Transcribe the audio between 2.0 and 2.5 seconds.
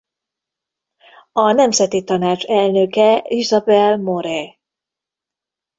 Tanács